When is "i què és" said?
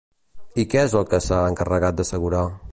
0.63-0.95